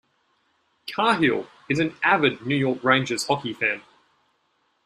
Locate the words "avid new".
2.01-2.55